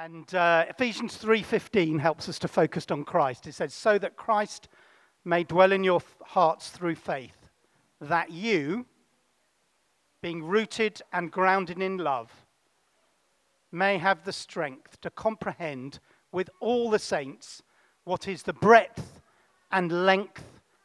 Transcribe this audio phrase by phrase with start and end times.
[0.00, 3.48] And uh, Ephesians 3:15 helps us to focus on Christ.
[3.48, 4.68] It says, "So that Christ
[5.24, 7.48] may dwell in your hearts through faith,
[8.00, 8.86] that you,
[10.22, 12.30] being rooted and grounded in love,
[13.72, 15.98] may have the strength to comprehend
[16.30, 17.64] with all the saints
[18.04, 19.20] what is the breadth
[19.72, 20.44] and length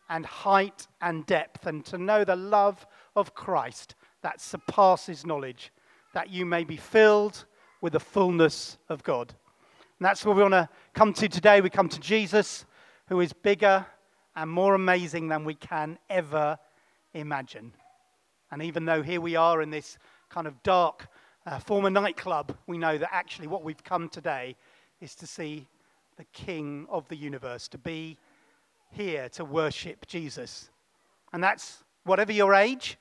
[0.09, 3.93] and height and depth, and to know the love of Christ
[4.23, 5.71] that surpasses knowledge,
[6.16, 7.45] that you may be filled
[7.84, 9.36] with the fullness of God.
[10.00, 11.60] And that's where we want to come to today.
[11.60, 12.65] We come to Jesus,
[13.10, 13.86] who is bigger
[14.37, 16.57] and more amazing than we can ever
[17.14, 17.74] imagine.
[18.51, 19.97] And even though here we are in this
[20.29, 21.07] kind of dark
[21.46, 24.55] uh, former nightclub, we know that actually what we've come today
[25.02, 25.68] is to see
[26.15, 28.18] the King of the universe, to be
[28.91, 30.69] here to worship Jesus.
[31.33, 32.97] And that's whatever your age,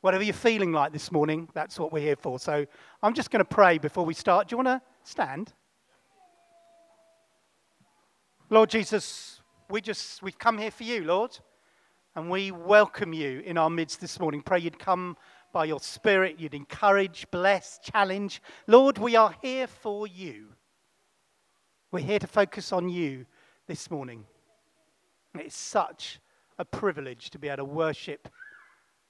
[0.00, 2.38] whatever you're feeling like this morning, that's what we're here for.
[2.38, 2.66] So
[3.02, 4.48] I'm just going to pray before we start.
[4.48, 5.52] Do you want to stand?
[8.50, 11.38] Lord Jesus, we just we've come here for you, Lord,
[12.16, 14.40] and we welcome you in our midst this morning.
[14.40, 15.16] Pray you'd come
[15.52, 18.42] by your spirit, you'd encourage, bless, challenge.
[18.66, 20.48] Lord, we are here for you.
[21.90, 23.26] We're here to focus on you
[23.66, 24.24] this morning.
[25.34, 26.20] It's such
[26.58, 28.28] a privilege to be able to worship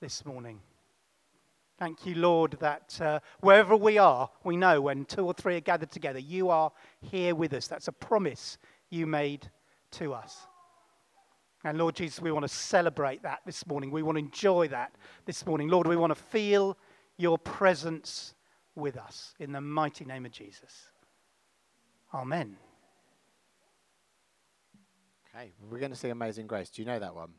[0.01, 0.61] this morning.
[1.79, 5.61] Thank you, Lord, that uh, wherever we are, we know when two or three are
[5.61, 7.69] gathered together, you are here with us.
[7.69, 8.59] That's a promise
[8.91, 9.49] you made
[9.93, 10.49] to us.
[11.63, 13.93] And Lord Jesus, we want to celebrate that this morning.
[13.93, 14.93] We want to enjoy that
[15.25, 15.69] this morning.
[15.69, 16.77] Lord, we want to feel
[17.17, 18.35] your presence
[18.75, 20.91] with us in the mighty name of Jesus.
[22.13, 22.57] Amen.
[25.35, 26.71] Okay, we're going to sing Amazing Grace.
[26.71, 27.31] Do you know that one?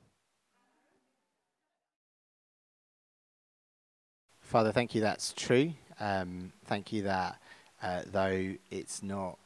[4.49, 5.73] Father, thank you that's true.
[5.99, 7.39] Um, thank you that
[7.83, 9.37] uh, though it's not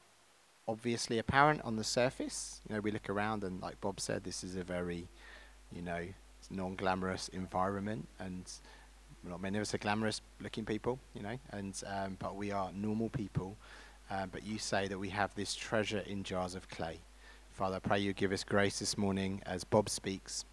[0.65, 4.45] obviously apparent on the surface, you know, we look around and, like Bob said, this
[4.45, 5.09] is a very,
[5.73, 6.07] you know,
[6.49, 8.49] non glamorous environment and
[9.27, 12.71] not many of us are glamorous looking people, you know, and um, but we are
[12.71, 13.57] normal people.
[14.09, 16.97] Uh, but you say that we have this treasure in jars of clay.
[17.51, 20.45] Father, I pray you give us grace this morning as Bob speaks.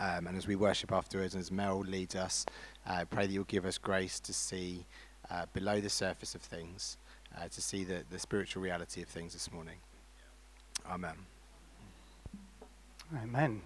[0.00, 2.46] Um, and as we worship afterwards, and as Mel leads us,
[2.88, 4.86] I uh, pray that you'll give us grace to see
[5.30, 6.96] uh, below the surface of things,
[7.36, 9.76] uh, to see the, the spiritual reality of things this morning.
[10.90, 11.14] Amen.
[13.22, 13.60] Amen.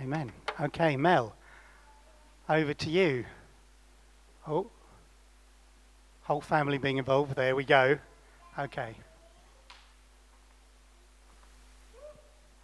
[0.00, 0.32] Amen.
[0.60, 1.36] Okay, Mel,
[2.48, 3.24] over to you.
[4.48, 4.66] Oh,
[6.22, 7.36] whole family being involved.
[7.36, 7.96] There we go.
[8.58, 8.94] Okay.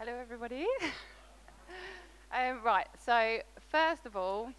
[0.01, 0.67] Hello, everybody.
[2.35, 3.39] um, right, so
[3.71, 4.51] first of all,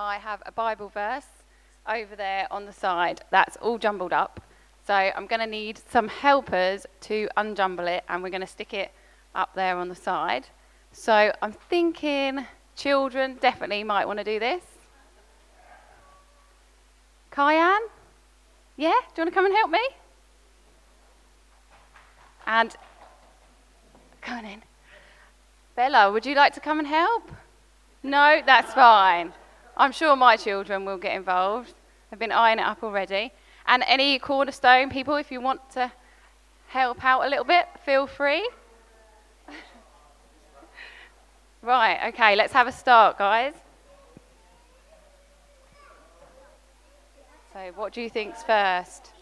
[0.00, 1.26] I have a Bible verse
[1.88, 4.40] over there on the side that's all jumbled up.
[4.86, 8.72] So I'm going to need some helpers to unjumble it, and we're going to stick
[8.72, 8.92] it
[9.34, 10.46] up there on the side.
[10.92, 14.62] So I'm thinking children definitely might want to do this.
[17.32, 17.80] Kyan?
[18.76, 18.92] Yeah?
[19.14, 19.88] Do you want to come and help me?
[22.46, 22.76] And
[24.22, 24.62] come on in.
[25.74, 27.32] Bella, would you like to come and help?
[28.04, 29.32] No, that's fine.
[29.78, 31.72] I'm sure my children will get involved.
[32.10, 33.32] They've been eyeing it up already.
[33.66, 35.92] And any cornerstone people, if you want to
[36.66, 38.48] help out a little bit, feel free.
[41.62, 43.54] right, okay, let's have a start, guys.
[47.52, 49.12] So, what do you think's first?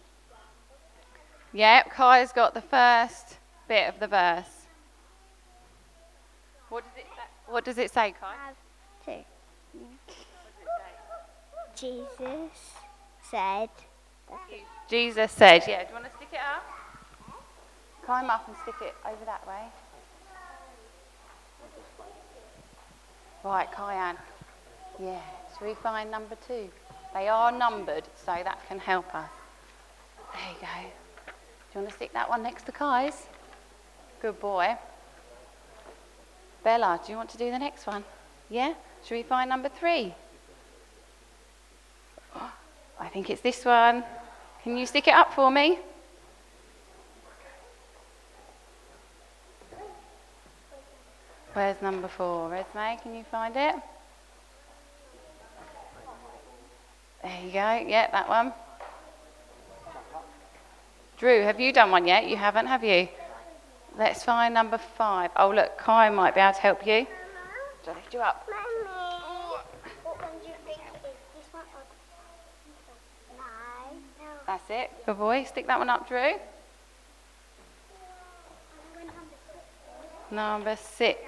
[1.52, 3.36] Yep, Kai's got the first
[3.68, 4.66] bit of the verse.
[6.68, 7.06] What does it,
[7.46, 8.34] what does it say, Kai?
[9.04, 9.24] Two.
[11.76, 12.74] Jesus
[13.30, 13.68] said.
[14.88, 15.82] Jesus said, yeah.
[15.82, 16.64] Do you want to stick it up?
[18.04, 19.62] Climb up and stick it over that way.
[23.44, 24.16] Right, Kyan.
[24.98, 25.20] Yeah.
[25.52, 26.68] Should we find number two?
[27.14, 29.30] They are numbered, so that can help us.
[30.32, 30.82] There you go.
[30.82, 33.26] Do you want to stick that one next to Kai's?
[34.20, 34.76] Good boy.
[36.64, 38.04] Bella, do you want to do the next one?
[38.50, 38.74] Yeah?
[39.04, 40.14] Should we find number three?
[43.16, 44.04] I think it's this one.
[44.62, 45.78] Can you stick it up for me?
[51.54, 52.54] Where's number four?
[52.54, 53.74] Esme, can you find it?
[57.22, 57.86] There you go.
[57.88, 58.52] Yeah, that one.
[61.16, 62.28] Drew, have you done one yet?
[62.28, 63.08] You haven't, have you?
[63.96, 65.30] Let's find number five.
[65.36, 67.06] Oh, look, Kai might be able to help you.
[67.82, 68.46] Do I lift you up?
[74.56, 74.90] That's it.
[75.04, 75.44] Good boy.
[75.44, 76.32] Stick that one up, Drew.
[80.30, 81.20] Number six.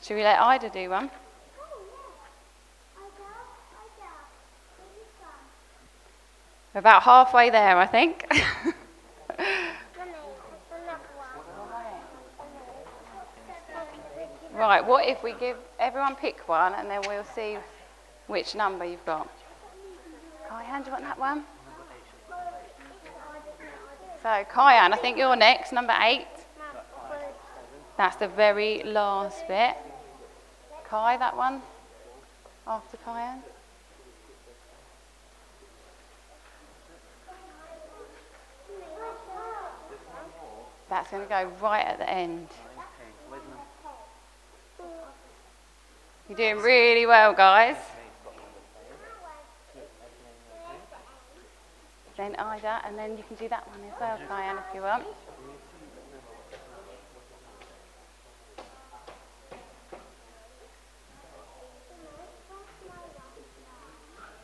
[0.00, 1.10] Should we let Ida do one?
[6.72, 8.24] We're about halfway there, I think.
[14.54, 17.58] right, what if we give everyone pick one and then we'll see
[18.28, 19.28] which number you've got?
[20.46, 21.44] Can I hand you on that one?
[24.22, 26.28] So, Kyan, I think you're next, number eight.
[27.96, 29.74] That's the very last bit.
[30.88, 31.60] Kai, that one?
[32.64, 33.42] After Kyan?
[40.88, 42.46] That's going to go right at the end.
[46.28, 47.76] You're doing really well, guys.
[52.22, 55.02] Then Ida, and then you can do that one as well, Kyan, if you want.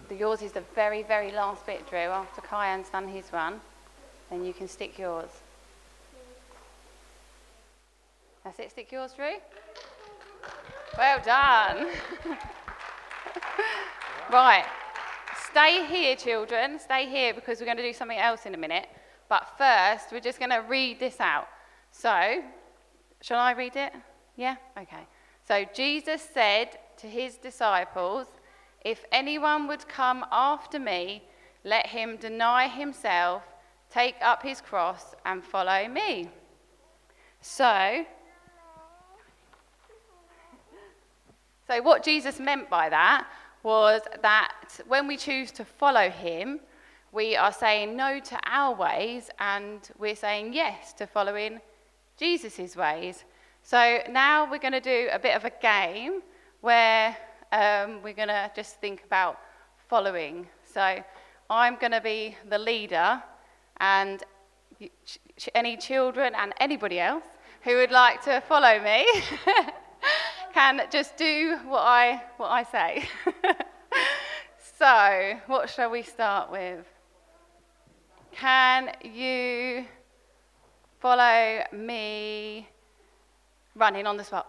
[0.08, 2.00] The yours is the very, very last bit, Drew.
[2.00, 3.60] After Kyan's done his one,
[4.28, 5.30] then you can stick yours.
[8.42, 9.34] That's it, stick yours, Drew.
[10.98, 11.86] Well done.
[14.32, 14.64] right,
[15.58, 16.78] stay here, children.
[16.78, 18.86] Stay here because we're going to do something else in a minute.
[19.28, 21.48] But first, we're just going to read this out.
[21.90, 22.42] So,
[23.20, 23.92] shall I read it?
[24.36, 24.54] Yeah?
[24.78, 25.04] Okay.
[25.48, 28.28] So, Jesus said to his disciples,
[28.84, 31.24] If anyone would come after me,
[31.64, 33.42] let him deny himself,
[33.90, 36.30] take up his cross, and follow me.
[37.40, 38.04] So,
[41.66, 43.26] so what Jesus meant by that
[43.64, 44.52] was that
[44.86, 46.60] when we choose to follow him,
[47.12, 51.60] we are saying no to our ways and we're saying yes to following
[52.16, 53.24] Jesus' ways.
[53.62, 56.22] So now we're going to do a bit of a game
[56.60, 57.16] where
[57.52, 59.38] um, we're going to just think about
[59.88, 60.46] following.
[60.64, 61.02] So
[61.50, 63.22] I'm going to be the leader,
[63.80, 64.22] and
[65.54, 67.24] any children and anybody else
[67.62, 69.06] who would like to follow me
[70.54, 73.08] can just do what I, what I say.
[74.78, 76.84] so, what shall we start with?
[78.30, 79.84] Can you
[81.00, 82.68] follow me
[83.74, 84.46] running on the spot?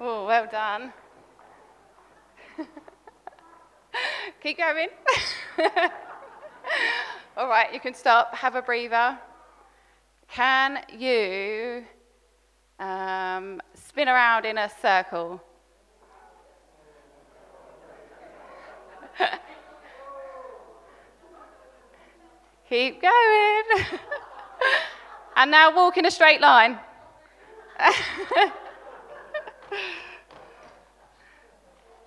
[0.00, 0.92] Oh, well done.
[4.42, 4.88] Keep going.
[7.36, 9.18] All right, you can stop, have a breather.
[10.28, 11.84] Can you
[12.84, 15.42] um, spin around in a circle?
[22.68, 23.62] Keep going.
[25.36, 26.78] and now walk in a straight line.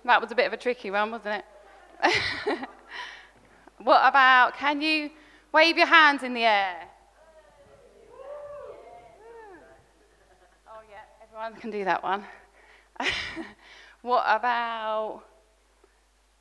[0.04, 1.44] that was a bit of a tricky one, wasn't it?
[3.78, 5.10] what about can you
[5.52, 6.88] wave your hands in the air?
[10.66, 11.04] Oh, yeah,
[11.38, 12.24] everyone can do that one.
[14.02, 15.22] what about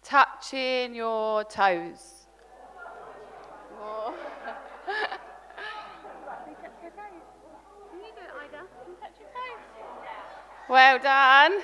[0.04, 2.26] touching your toes?
[10.70, 11.62] Well done.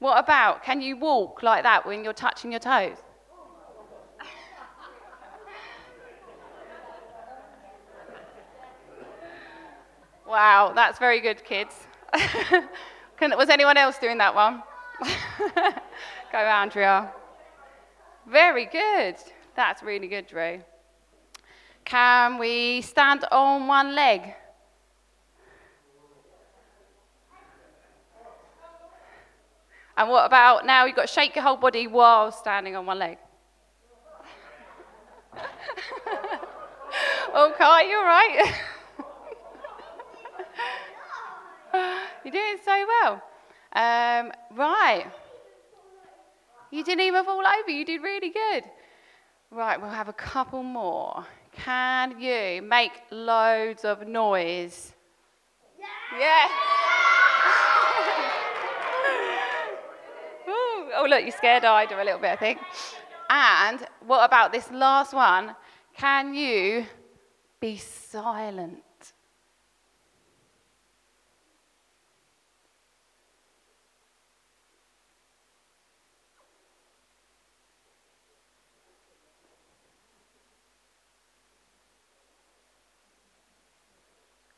[0.00, 2.98] what about, can you walk like that when you're touching your toes?
[10.30, 11.74] Wow, that's very good, kids.
[13.18, 14.62] Can, was anyone else doing that one?
[16.32, 17.12] Go, Andrea.
[18.28, 19.16] Very good.
[19.56, 20.62] That's really good, Drew.
[21.84, 24.34] Can we stand on one leg?
[29.96, 32.98] And what about now you've got to shake your whole body while standing on one
[32.98, 33.18] leg?
[37.32, 38.52] Oh, okay, you're right.
[42.24, 43.22] You're doing so well.
[43.72, 45.06] Um, right.
[46.70, 47.70] You didn't even fall over.
[47.70, 48.64] You did really good.
[49.50, 51.26] Right, we'll have a couple more.
[51.52, 54.92] Can you make loads of noise?
[56.18, 56.46] Yeah.
[60.46, 62.60] oh, look, you scared Ida a little bit, I think.
[63.28, 65.56] And what about this last one?
[65.96, 66.86] Can you
[67.60, 68.82] be silent?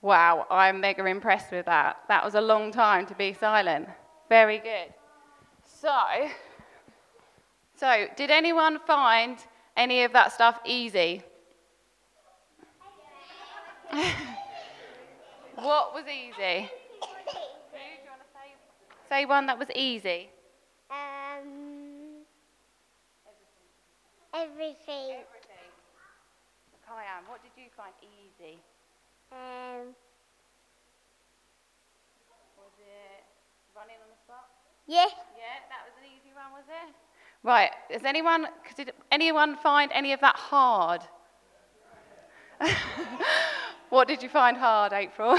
[0.02, 1.99] Wow, I'm mega impressed with that.
[2.09, 3.88] That was a long time to be silent.
[4.28, 4.92] Very good.
[5.64, 5.97] So,
[7.76, 9.38] so did anyone find
[9.76, 11.23] any of that stuff easy?
[15.54, 16.32] what was easy?
[16.32, 18.56] Who do you want to say?
[19.09, 20.30] Say one that was easy.
[20.90, 22.25] Um,
[24.35, 25.14] everything.
[25.14, 25.71] Everything.
[26.88, 28.59] Kyan, what did you find easy?
[29.32, 29.94] Um,
[32.58, 33.24] Was it
[33.74, 34.48] running on the spot?
[34.86, 35.06] yeah.
[35.36, 36.94] Yeah, that was an easy one, was it?
[37.42, 37.70] Right.
[37.90, 38.46] Does anyone
[38.76, 41.00] did anyone find any of that hard?
[43.90, 45.36] what did you find hard, April?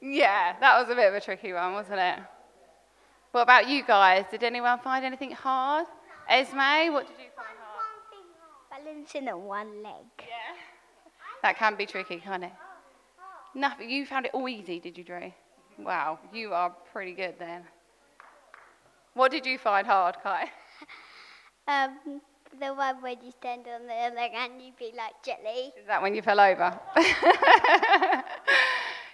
[0.00, 2.20] yeah, that was a bit of a tricky one, wasn't it?
[3.32, 4.24] What about you guys?
[4.30, 5.86] Did anyone find anything hard?
[6.28, 7.55] Esme, what did you find hard?
[8.84, 10.04] Balancing on one leg.
[10.18, 10.56] Yeah.
[11.42, 12.52] That can be tricky, can't it?
[13.54, 13.88] Nothing.
[13.88, 15.32] You found it all easy, did you, Drew?
[15.78, 17.62] Wow, you are pretty good then.
[19.14, 20.50] What did you find hard, Kai?
[21.68, 22.20] Um,
[22.60, 25.72] the one where you stand on the leg and you be like jelly.
[25.76, 26.78] Is that when you fell over?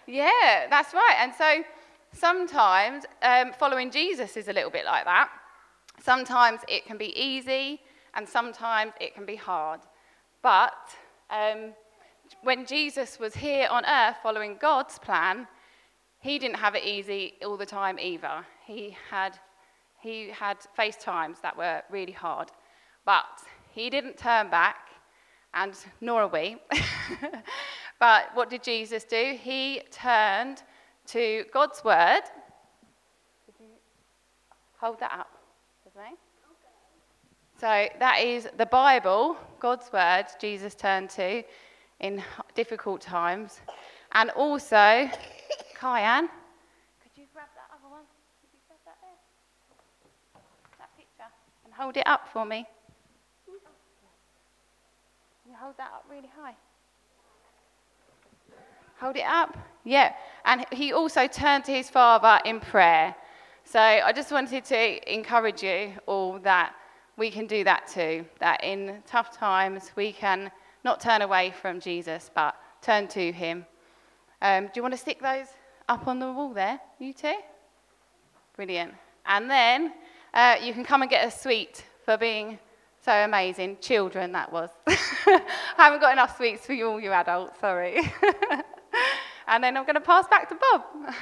[0.07, 1.17] yeah, that's right.
[1.19, 1.65] And so
[2.13, 5.31] sometimes um, following Jesus is a little bit like that.
[6.03, 7.81] Sometimes it can be easy,
[8.15, 9.81] and sometimes it can be hard.
[10.43, 10.95] But
[11.31, 11.73] um,
[12.43, 15.47] when Jesus was here on earth following God's plan,
[16.21, 18.47] he didn't have it easy all the time either.
[18.67, 19.39] He had,
[20.01, 22.51] he had face times that were really hard.
[23.05, 23.41] But
[23.71, 24.89] he didn't turn back,
[25.55, 26.57] and nor are we.
[27.99, 29.37] but what did Jesus do?
[29.41, 30.63] He turned
[31.07, 32.23] to God's word.
[34.79, 35.43] Hold that up
[35.97, 36.17] me?
[37.63, 41.45] So that is the Bible, God's word, Jesus turned to
[42.01, 42.21] in
[42.57, 43.61] difficult times.
[44.11, 45.09] And also,
[45.79, 46.29] Kyan,
[47.01, 48.03] could you grab that other one?
[48.41, 50.43] Could you grab that there?
[50.81, 51.31] That picture.
[51.65, 52.67] And hold it up for me.
[55.45, 56.57] Can you hold that up really high?
[58.99, 59.57] Hold it up.
[59.85, 60.15] Yeah.
[60.45, 63.15] And he also turned to his father in prayer.
[63.63, 66.75] So I just wanted to encourage you all that
[67.17, 68.25] we can do that too.
[68.41, 70.51] That in tough times we can
[70.85, 73.67] not turn away from Jesus, but turn to him.
[74.41, 75.47] Um, do you want to stick those
[75.89, 76.81] up on the wall there?
[76.99, 77.35] You two?
[78.57, 78.93] Brilliant.
[79.27, 79.93] And then
[80.35, 82.59] uh, you can come and get a sweet for being
[83.05, 83.79] so amazing.
[83.81, 84.71] Children, that was.
[84.87, 85.43] I
[85.77, 88.01] haven't got enough sweets for you, all you adults, sorry.
[89.49, 90.83] and then I'm going to pass back to Bob.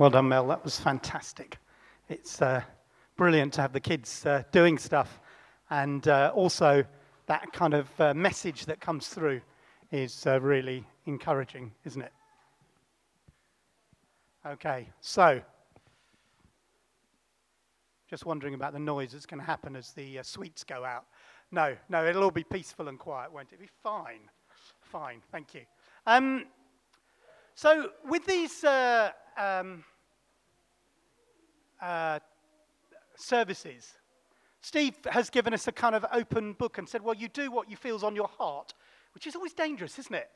[0.00, 0.46] Well done, Mel.
[0.46, 1.58] That was fantastic.
[2.08, 2.62] It's uh,
[3.16, 5.20] brilliant to have the kids uh, doing stuff.
[5.68, 6.84] And uh, also,
[7.26, 9.42] that kind of uh, message that comes through
[9.92, 12.12] is uh, really encouraging, isn't it?
[14.46, 15.42] Okay, so
[18.08, 21.04] just wondering about the noise that's going to happen as the uh, sweets go out.
[21.52, 23.56] No, no, it'll all be peaceful and quiet, won't it?
[23.56, 24.30] It'll be fine.
[24.80, 25.60] Fine, thank you.
[26.06, 26.46] Um,
[27.54, 29.84] so, with these um,
[31.80, 32.18] uh,
[33.16, 33.94] services,
[34.60, 37.70] Steve has given us a kind of open book and said, Well, you do what
[37.70, 38.74] you feel's on your heart,
[39.14, 40.30] which is always dangerous, isn't it?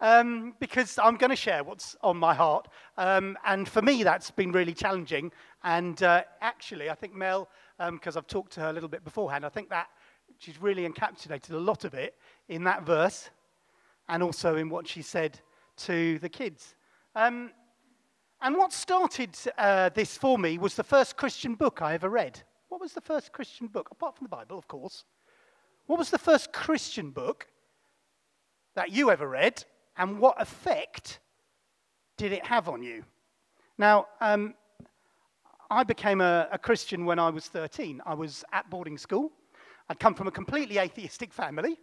[0.00, 2.68] um, because I'm going to share what's on my heart.
[2.98, 5.30] Um, and for me, that's been really challenging.
[5.62, 9.46] And uh, actually, I think Mel, because I've talked to her a little bit beforehand,
[9.46, 9.88] I think that
[10.38, 12.16] she's really encapsulated a lot of it
[12.48, 13.30] in that verse
[14.08, 15.40] and also in what she said
[15.76, 16.74] to the kids.
[17.14, 17.50] Um,
[18.40, 22.42] and what started uh, this for me was the first Christian book I ever read.
[22.68, 25.04] What was the first Christian book, apart from the Bible, of course?
[25.86, 27.46] What was the first Christian book
[28.74, 29.64] that you ever read,
[29.96, 31.20] and what effect
[32.16, 33.04] did it have on you?
[33.78, 34.54] Now, um,
[35.70, 38.00] I became a, a Christian when I was 13.
[38.04, 39.32] I was at boarding school.
[39.88, 41.78] I'd come from a completely atheistic family.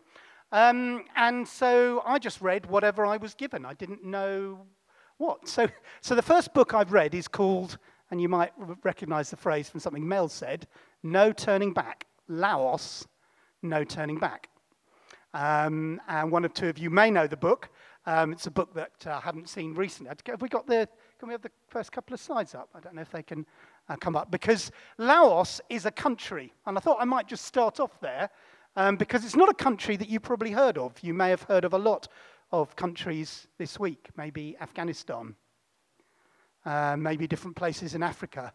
[0.52, 3.66] Um, and so I just read whatever I was given.
[3.66, 4.66] I didn't know
[5.22, 5.48] what.
[5.48, 5.70] So,
[6.02, 7.78] so the first book I've read is called,
[8.10, 8.52] and you might
[8.84, 10.68] recognize the phrase from something Mel said,
[11.04, 12.08] No Turning Back.
[12.28, 13.08] Laos,
[13.62, 14.50] No Turning Back.
[15.34, 17.70] Um, and one or two of you may know the book.
[18.06, 20.12] Um, it's a book that uh, I haven't seen recently.
[20.26, 22.70] Have we got the, can we have the first couple of slides up?
[22.74, 23.46] I don't know if they can
[23.90, 24.32] uh, come up.
[24.32, 26.52] Because Laos is a country.
[26.66, 28.30] And I thought I might just start off there
[28.76, 30.94] um, because it's not a country that you probably heard of.
[31.04, 32.08] You may have heard of a lot
[32.52, 35.36] of countries this week, maybe Afghanistan.
[36.66, 38.54] uh, maybe different places in Africa.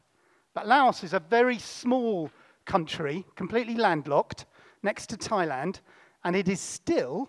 [0.55, 2.31] But Laos is a very small
[2.65, 4.47] country, completely landlocked,
[4.83, 5.81] next to Thailand,
[6.25, 7.29] and it is still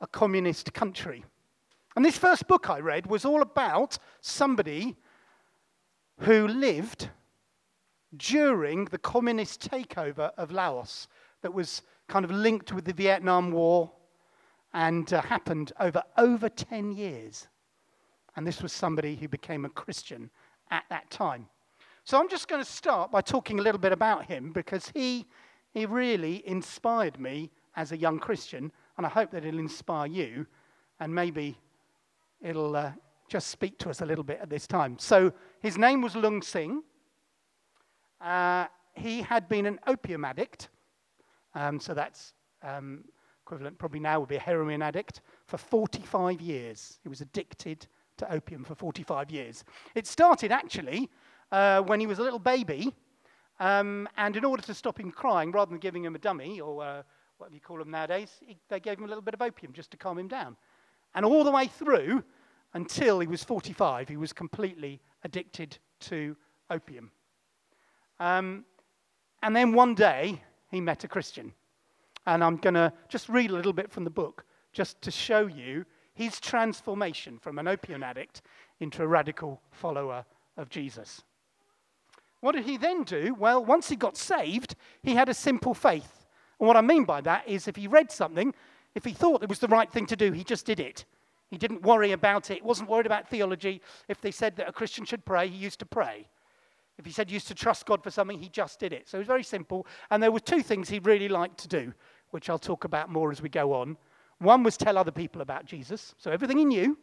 [0.00, 1.24] a communist country.
[1.96, 4.96] And this first book I read was all about somebody
[6.20, 7.10] who lived
[8.16, 11.08] during the communist takeover of Laos
[11.42, 13.92] that was kind of linked with the Vietnam War
[14.78, 17.48] and uh, happened over over 10 years.
[18.36, 20.30] And this was somebody who became a Christian
[20.70, 21.48] at that time.
[22.04, 25.26] So I'm just going to start by talking a little bit about him because he,
[25.72, 30.46] he really inspired me as a young Christian, and I hope that it'll inspire you,
[31.00, 31.58] and maybe
[32.40, 32.92] it'll uh,
[33.28, 34.96] just speak to us a little bit at this time.
[35.00, 36.84] So his name was Lung Sing.
[38.20, 40.68] Uh, he had been an opium addict,
[41.56, 42.32] um, so that's
[42.62, 43.02] um,
[43.48, 46.98] equivalent probably now would be a heroin addict, for 45 years.
[47.02, 47.86] He was addicted
[48.18, 49.64] to opium for 45 years.
[49.94, 51.08] It started actually
[51.50, 52.94] uh, when he was a little baby,
[53.58, 56.84] um, and in order to stop him crying, rather than giving him a dummy or
[56.84, 57.02] uh,
[57.38, 59.72] what do you call them nowadays, he, they gave him a little bit of opium
[59.72, 60.54] just to calm him down.
[61.14, 62.22] And all the way through
[62.74, 66.36] until he was 45, he was completely addicted to
[66.68, 67.10] opium.
[68.20, 68.66] Um,
[69.42, 71.54] and then one day, he met a Christian.
[72.28, 74.44] And I'm going to just read a little bit from the book
[74.74, 78.42] just to show you his transformation from an opium addict
[78.80, 80.26] into a radical follower
[80.58, 81.22] of Jesus.
[82.40, 83.34] What did he then do?
[83.38, 86.26] Well, once he got saved, he had a simple faith.
[86.60, 88.54] And what I mean by that is if he read something,
[88.94, 91.06] if he thought it was the right thing to do, he just did it.
[91.48, 92.62] He didn't worry about it.
[92.62, 93.80] Wasn't worried about theology.
[94.06, 96.28] If they said that a Christian should pray, he used to pray.
[96.98, 99.08] If he said he used to trust God for something, he just did it.
[99.08, 99.86] So it was very simple.
[100.10, 101.94] And there were two things he really liked to do,
[102.30, 103.96] which I'll talk about more as we go on.
[104.38, 106.14] One was tell other people about Jesus.
[106.18, 106.98] So everything he knew,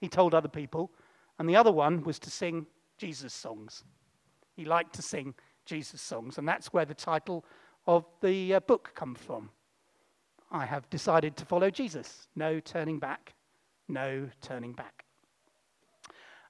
[0.00, 0.90] he told other people.
[1.38, 2.66] And the other one was to sing
[2.98, 3.84] Jesus songs.
[4.56, 6.38] He liked to sing Jesus songs.
[6.38, 7.44] And that's where the title
[7.86, 9.50] of the uh, book comes from.
[10.50, 12.28] I have decided to follow Jesus.
[12.34, 13.34] No turning back.
[13.88, 15.04] No turning back.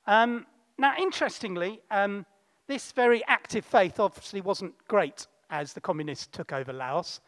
[0.07, 0.47] Um,
[0.79, 2.25] now, interestingly, um,
[2.67, 7.21] this very active faith obviously wasn't great as the communists took over Laos,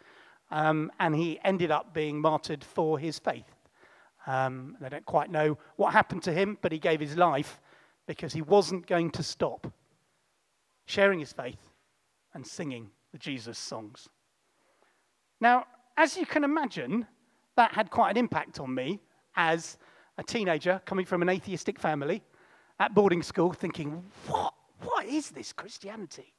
[0.53, 3.51] um, and he ended up being martyred for his faith.
[4.27, 7.61] Um, they don't quite know what happened to him, but he gave his life
[8.07, 9.73] because he wasn't going to stop
[10.85, 11.71] sharing his faith
[12.35, 14.09] and singing the Jesus songs.
[15.41, 15.65] Now,
[15.97, 17.07] as you can imagine,
[17.57, 19.01] that had quite an impact on me
[19.35, 19.79] as
[20.19, 22.23] a teenager coming from an atheistic family
[22.79, 26.35] at boarding school, thinking, what what is this Christianity?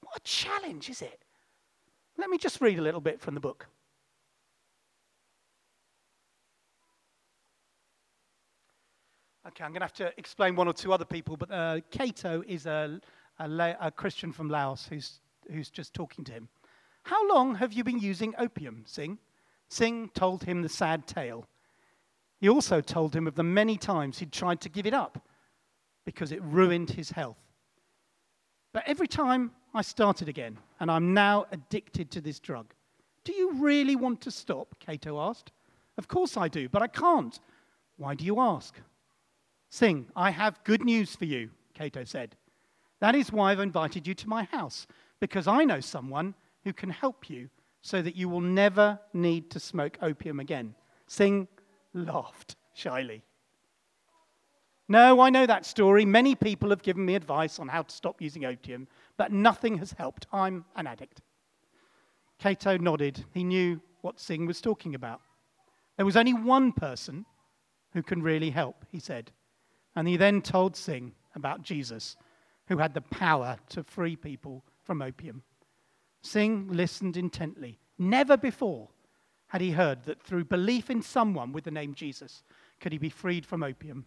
[0.00, 1.24] What a challenge is it?
[2.18, 3.66] Let me just read a little bit from the book.
[9.48, 12.44] Okay, I'm going to have to explain one or two other people, but uh, Cato
[12.46, 13.00] is a,
[13.40, 15.20] a, a Christian from Laos who's,
[15.50, 16.48] who's just talking to him.
[17.02, 19.18] How long have you been using opium, Sing?
[19.68, 21.48] Sing told him the sad tale.
[22.38, 25.26] He also told him of the many times he'd tried to give it up
[26.04, 27.38] because it ruined his health.
[28.72, 32.74] But every time I started again, and I'm now addicted to this drug.
[33.22, 34.74] Do you really want to stop?
[34.80, 35.52] Cato asked.
[35.96, 37.38] Of course I do, but I can't.
[37.98, 38.74] Why do you ask?
[39.70, 42.34] Sing, I have good news for you, Cato said.
[42.98, 44.88] That is why I've invited you to my house,
[45.20, 47.48] because I know someone who can help you
[47.80, 50.74] so that you will never need to smoke opium again.
[51.06, 51.46] Sing
[51.94, 53.22] laughed shyly.
[54.88, 56.04] No, I know that story.
[56.04, 58.88] Many people have given me advice on how to stop using opium,
[59.22, 60.26] but nothing has helped.
[60.32, 61.20] I'm an addict.
[62.40, 63.24] Cato nodded.
[63.32, 65.20] He knew what Singh was talking about.
[65.96, 67.24] There was only one person
[67.92, 69.30] who can really help, he said.
[69.94, 72.16] And he then told Singh about Jesus,
[72.66, 75.44] who had the power to free people from opium.
[76.22, 77.78] Singh listened intently.
[78.00, 78.88] Never before
[79.46, 82.42] had he heard that through belief in someone with the name Jesus
[82.80, 84.04] could he be freed from opium.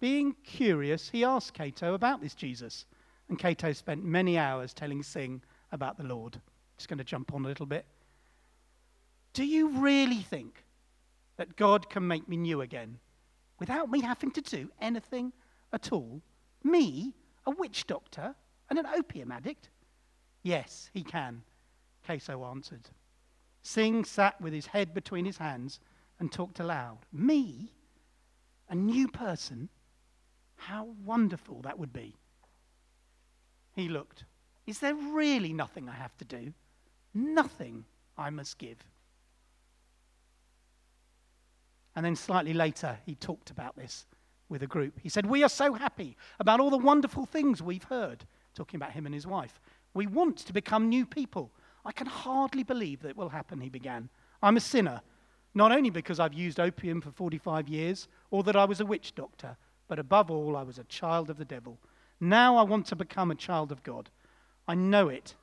[0.00, 2.84] Being curious, he asked Cato about this Jesus.
[3.28, 6.40] And Cato spent many hours telling Singh about the Lord.
[6.76, 7.86] Just going to jump on a little bit.
[9.32, 10.64] Do you really think
[11.36, 12.98] that God can make me new again
[13.58, 15.32] without me having to do anything
[15.72, 16.22] at all?
[16.62, 17.14] Me,
[17.46, 18.34] a witch doctor,
[18.70, 19.70] and an opium addict?
[20.42, 21.42] Yes, he can,
[22.06, 22.90] Cato answered.
[23.62, 25.80] Singh sat with his head between his hands
[26.20, 26.98] and talked aloud.
[27.12, 27.72] Me,
[28.68, 29.68] a new person?
[30.56, 32.14] How wonderful that would be.
[33.74, 34.24] He looked.
[34.66, 36.52] Is there really nothing I have to do?
[37.12, 37.84] Nothing
[38.16, 38.78] I must give.
[41.96, 44.06] And then slightly later, he talked about this
[44.48, 44.98] with a group.
[45.02, 48.92] He said, We are so happy about all the wonderful things we've heard, talking about
[48.92, 49.60] him and his wife.
[49.92, 51.52] We want to become new people.
[51.84, 54.08] I can hardly believe that it will happen, he began.
[54.42, 55.02] I'm a sinner,
[55.54, 59.14] not only because I've used opium for 45 years or that I was a witch
[59.14, 59.56] doctor,
[59.86, 61.78] but above all, I was a child of the devil.
[62.20, 64.10] Now I want to become a child of God.
[64.66, 65.34] I know it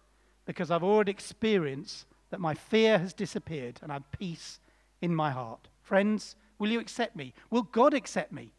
[0.46, 4.60] because I've already experienced that my fear has disappeared and I have peace
[5.02, 5.68] in my heart.
[5.82, 7.34] Friends, will you accept me?
[7.50, 8.54] Will God accept me?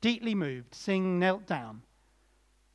[0.00, 1.82] Deeply moved, Singh knelt down,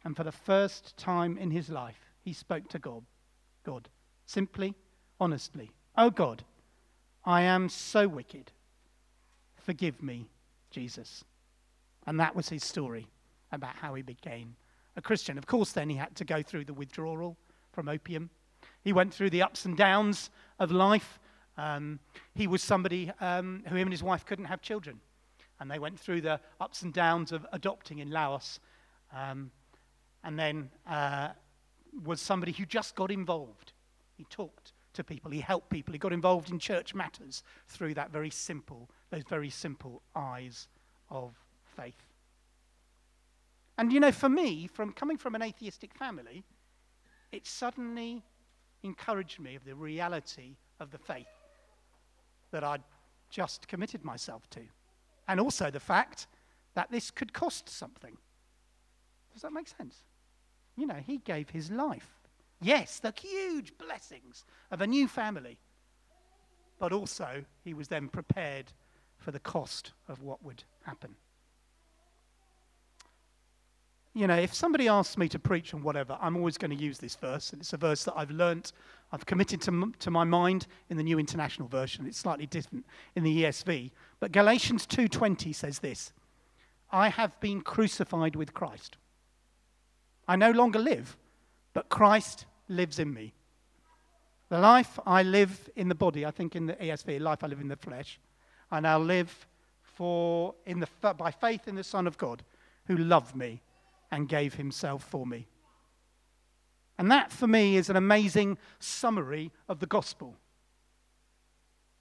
[0.06, 3.04] and for the first time in his life, he spoke to God.
[3.66, 3.90] God,
[4.26, 4.74] simply,
[5.20, 5.72] honestly.
[5.98, 6.46] Oh God,
[7.26, 8.54] I am so wicked.
[9.58, 10.30] Forgive me,
[10.72, 11.26] Jesus.
[12.06, 13.08] And that was his story
[13.52, 14.56] about how he became
[14.98, 15.38] a Christian.
[15.38, 17.38] Of course, then he had to go through the withdrawal
[17.72, 18.30] from opium.
[18.84, 20.30] He went through the ups and downs
[20.60, 21.20] of life.
[21.58, 22.00] Um,
[22.34, 25.00] he was somebody um, who him and his wife couldn't have children.
[25.60, 28.60] And they went through the ups and downs of adopting in Laos.
[29.16, 29.52] Um,
[30.24, 31.30] and then uh,
[32.04, 33.74] was somebody who just got involved.
[34.16, 38.12] He talked to people, he helped people, he got involved in church matters through that
[38.12, 40.68] very simple, those very simple eyes
[41.12, 41.36] of
[41.76, 42.07] faith.
[43.78, 46.44] And you know, for me, from coming from an atheistic family,
[47.32, 48.24] it suddenly
[48.84, 51.28] encouraged me of the reality of the faith
[52.52, 52.84] that I'd
[53.30, 54.62] just committed myself to.
[55.28, 56.28] And also the fact
[56.74, 58.18] that this could cost something.
[59.34, 59.98] Does that make sense?
[60.76, 62.10] You know, he gave his life.
[62.62, 65.60] Yes, the huge blessings of a new family.
[66.80, 68.72] But also, he was then prepared
[69.18, 71.16] for the cost of what would happen
[74.18, 76.98] you know, if somebody asks me to preach on whatever, I'm always going to use
[76.98, 77.52] this verse.
[77.52, 78.72] And it's a verse that I've learnt,
[79.12, 82.08] I've committed to, to my mind in the New International Version.
[82.08, 83.92] It's slightly different in the ESV.
[84.20, 86.14] But Galatians 2.20 says this,
[86.92, 88.98] I have been crucified with Christ.
[90.28, 91.16] I no longer live,
[91.74, 93.34] but Christ lives in me.
[94.50, 97.62] The life I live in the body, I think in the ESV, life I live
[97.62, 98.20] in the flesh,
[98.72, 99.46] I now live
[99.84, 102.42] for in the, by faith in the Son of God
[102.88, 103.62] who loved me
[104.12, 105.48] and gave himself for me.
[106.98, 110.36] And that, for me, is an amazing summary of the gospel.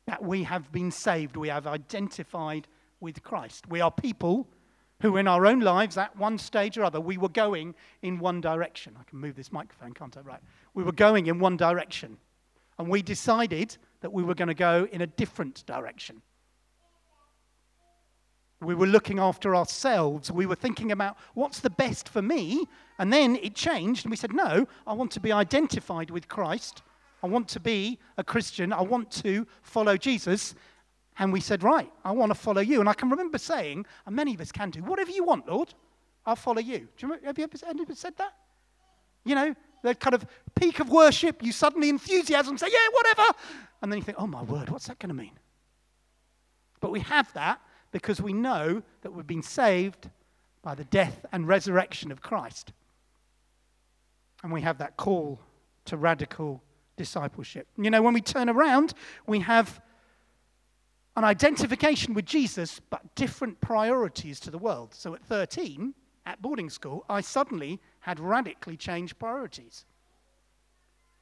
[0.06, 2.68] That we have been saved, we have identified
[3.00, 3.66] with Christ.
[3.68, 4.48] We are people
[5.02, 8.40] who, in our own lives, at one stage or other, we were going in one
[8.40, 8.96] direction.
[8.98, 10.20] I can move this microphone, can't I?
[10.20, 10.40] Right.
[10.72, 12.16] We were going in one direction.
[12.78, 16.22] And we decided that we were going to go in a different direction.
[18.60, 20.32] We were looking after ourselves.
[20.32, 22.66] We were thinking about what's the best for me.
[22.98, 26.82] And then it changed, and we said, No, I want to be identified with Christ.
[27.22, 28.72] I want to be a Christian.
[28.72, 30.54] I want to follow Jesus.
[31.18, 32.80] And we said, Right, I want to follow you.
[32.80, 35.74] And I can remember saying, and many of us can do, whatever you want, Lord,
[36.24, 36.78] I'll follow you.
[36.78, 38.32] Do you remember, have you ever, ever said that?
[39.24, 43.36] You know, the kind of peak of worship, you suddenly enthusiasm say, Yeah, whatever.
[43.82, 45.38] And then you think, Oh my word, what's that going to mean?
[46.80, 47.60] But we have that
[47.92, 50.10] because we know that we've been saved
[50.62, 52.72] by the death and resurrection of Christ.
[54.42, 55.40] And we have that call
[55.86, 56.62] to radical
[56.96, 57.68] discipleship.
[57.76, 58.94] You know, when we turn around,
[59.26, 59.80] we have
[61.16, 64.94] an identification with Jesus, but different priorities to the world.
[64.94, 65.94] So at 13,
[66.26, 69.84] at boarding school, I suddenly had radically changed priorities.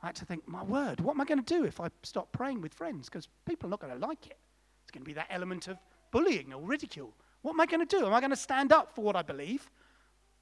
[0.02, 2.32] I had to think, my word, what am I going to do if I stop
[2.32, 3.08] praying with friends?
[3.08, 4.38] Because people are not going to like it.
[4.82, 5.78] It's going to be that element of
[6.14, 7.12] bullying or ridicule.
[7.42, 8.06] What am I going to do?
[8.06, 9.68] Am I going to stand up for what I believe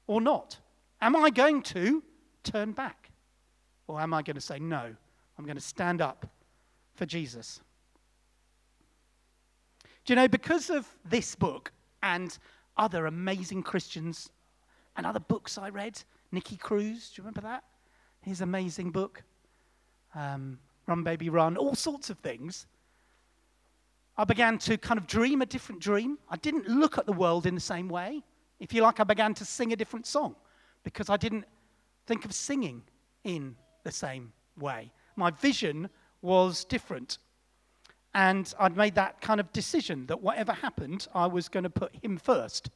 [0.05, 0.59] or not?
[1.01, 2.03] Am I going to
[2.43, 3.09] turn back?
[3.87, 4.95] Or am I going to say, no,
[5.35, 6.27] I'm going to stand up
[6.93, 7.59] for Jesus?
[10.05, 11.71] Do you know, because of this book
[12.03, 12.37] and
[12.77, 14.29] other amazing Christians
[14.95, 15.99] and other books I read,
[16.31, 17.63] Nicky Cruz, do you remember that?
[18.21, 19.23] His amazing book,
[20.13, 22.67] um, Run Baby Run, all sorts of things.
[24.17, 26.19] I began to kind of dream a different dream.
[26.29, 28.23] I didn't look at the world in the same way.
[28.59, 30.35] If you like, I began to sing a different song
[30.83, 31.45] because I didn't
[32.05, 32.83] think of singing
[33.23, 34.91] in the same way.
[35.15, 35.89] My vision
[36.21, 37.17] was different.
[38.13, 41.95] And I'd made that kind of decision that whatever happened, I was going to put
[42.03, 42.69] him first.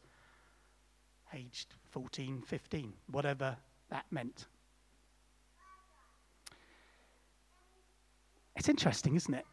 [1.33, 3.57] Aged 14, 15, whatever
[3.91, 4.47] that meant.
[8.55, 9.45] It's interesting, isn't it?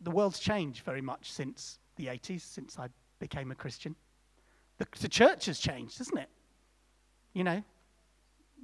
[0.00, 3.96] The world's changed very much since the 80s, since I became a Christian.
[4.78, 6.28] The, the church has changed, hasn't it?
[7.32, 7.62] You know,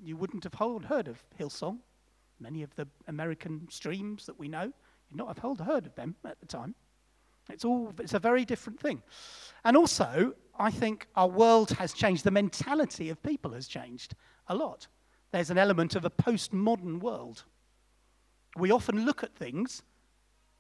[0.03, 1.79] you wouldn't have heard of Hillsong,
[2.41, 4.73] many of the American streams that we know.
[5.11, 6.75] You'd not have heard of them at the time.
[7.51, 9.03] It's all it's a very different thing.
[9.65, 12.25] And also, I think our world has changed.
[12.25, 14.15] The mentality of people has changed
[14.49, 14.87] a lot.
[15.33, 17.45] There's an element of a postmodern world.
[18.57, 19.83] We often look at things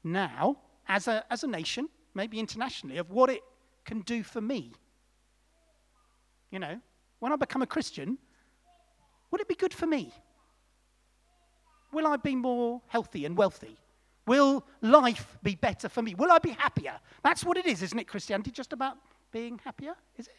[0.04, 3.42] now as a, as a nation, maybe internationally, of what it
[3.84, 4.72] can do for me.
[6.50, 6.80] You know,
[7.20, 8.18] when I become a Christian,
[9.30, 10.12] would it be good for me?
[11.92, 13.78] Will I be more healthy and wealthy?
[14.26, 16.14] Will life be better for me?
[16.14, 16.94] Will I be happier?
[17.24, 18.50] That's what it is, isn't it, Christianity?
[18.50, 18.96] Just about
[19.32, 20.34] being happier, is it?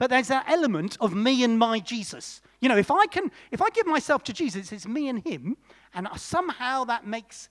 [0.00, 2.40] But there's that element of me and my Jesus.
[2.60, 5.58] You know, if I can, if I give myself to Jesus, it's me and him,
[5.92, 7.50] and somehow that makes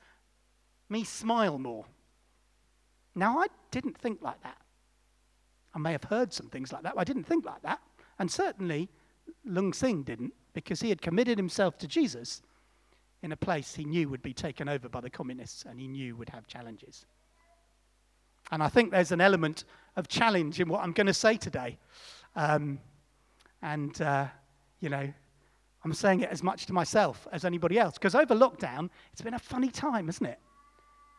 [0.89, 1.85] me smile more.
[3.13, 4.57] Now, I didn't think like that.
[5.75, 7.81] I may have heard some things like that, but I didn't think like that.
[8.17, 8.89] And certainly,
[9.45, 12.41] Lung Sing didn't, because he had committed himself to Jesus
[13.21, 16.15] in a place he knew would be taken over by the communists and he knew
[16.15, 17.05] would have challenges.
[18.51, 21.77] And I think there's an element of challenge in what I'm going to say today.
[22.35, 22.79] Um,
[23.61, 24.27] and, uh,
[24.79, 25.11] you know,
[25.83, 27.95] I'm saying it as much to myself as anybody else.
[27.95, 30.39] Because over lockdown, it's been a funny time, isn't it?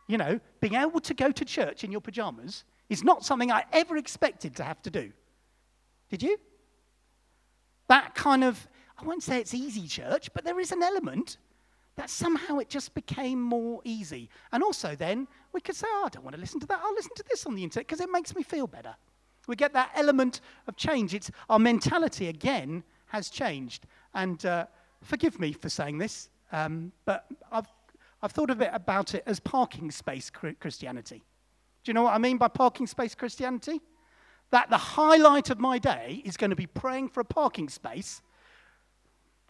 [0.07, 3.63] You know, being able to go to church in your pajamas is not something I
[3.71, 5.11] ever expected to have to do.
[6.09, 6.37] Did you?
[7.87, 8.67] That kind of,
[8.99, 11.37] I won't say it's easy church, but there is an element
[11.95, 14.29] that somehow it just became more easy.
[14.51, 16.79] And also, then we could say, oh, I don't want to listen to that.
[16.83, 18.95] I'll listen to this on the internet because it makes me feel better.
[19.51, 21.13] We get that element of change.
[21.13, 23.85] It's our mentality again has changed.
[24.13, 24.67] And uh,
[25.03, 27.67] forgive me for saying this, um, but I've,
[28.21, 31.21] I've thought of it about it as parking space Christianity.
[31.83, 33.81] Do you know what I mean by parking space Christianity?
[34.51, 38.21] That the highlight of my day is going to be praying for a parking space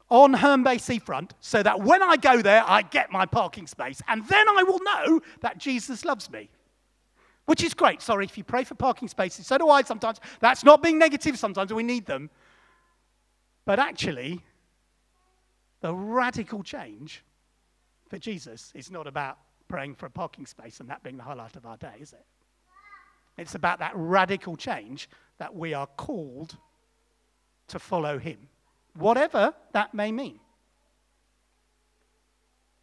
[0.10, 4.02] on Herne Bay seafront so that when I go there, I get my parking space.
[4.08, 6.50] And then I will know that Jesus loves me.
[7.46, 8.02] Which is great.
[8.02, 10.20] Sorry, if you pray for parking spaces, so do I sometimes.
[10.40, 12.30] That's not being negative sometimes, we need them.
[13.66, 14.42] But actually,
[15.82, 17.24] the radical change
[18.10, 21.56] for Jesus is not about praying for a parking space and that being the highlight
[21.56, 22.26] of our day, is it?
[23.38, 26.58] It's about that radical change that we are called
[27.70, 28.50] to follow him
[28.96, 30.40] whatever that may mean.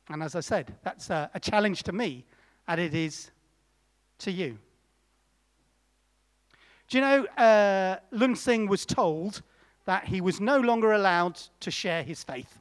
[0.08, 2.24] And as I said, that's a, a challenge to me,
[2.66, 3.30] and it is
[4.18, 4.58] to you.
[6.88, 9.42] Do you know, uh, Sing was told
[9.84, 12.58] that he was no longer allowed to share his faith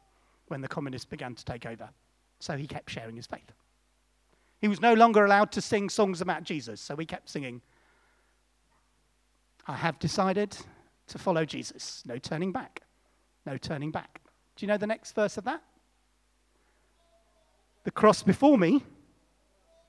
[0.48, 1.90] when the communists began to take over.
[2.40, 3.52] So he kept sharing his faith.
[4.60, 7.62] He was no longer allowed to sing songs about Jesus, so he kept singing,
[9.68, 10.58] I have decided
[11.08, 12.82] to follow Jesus, no turning back
[13.48, 14.22] no turning back.
[14.56, 15.64] Do you know the next verse of that?
[17.86, 18.84] The cross before me,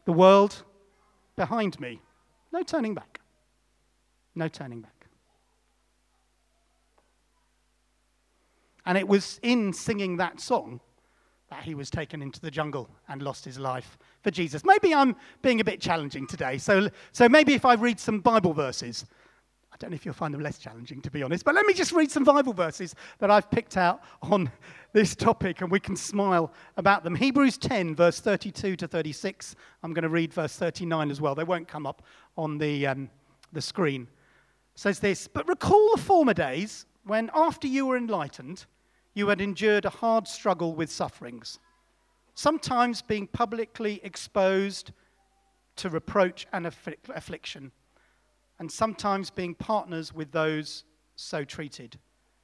[0.05, 0.63] the world
[1.39, 2.03] behind me.
[2.53, 3.21] No turning back.
[4.35, 5.07] No turning back.
[8.85, 10.81] And it was in singing that song
[11.51, 14.65] that he was taken into the jungle and lost his life for Jesus.
[14.65, 16.59] Maybe I'm being a bit challenging today.
[16.59, 19.07] So, so maybe if I read some Bible verses
[19.79, 21.73] I don't know if you'll find them less challenging, to be honest, but let me
[21.73, 24.51] just read some Bible verses that I've picked out on
[24.93, 27.15] this topic and we can smile about them.
[27.15, 29.55] Hebrews 10, verse 32 to 36.
[29.85, 31.37] I'm going to read verse 39 as well.
[31.37, 32.03] They won't come up
[32.37, 33.09] on the, um,
[33.53, 34.09] the screen.
[34.75, 38.67] It says this But recall the former days when, after you were enlightened,
[39.15, 41.61] you had endured a hard struggle with sufferings,
[42.35, 44.91] sometimes being publicly exposed
[45.77, 47.71] to reproach and affliction
[48.59, 50.85] and sometimes being partners with those
[51.17, 51.99] so treated.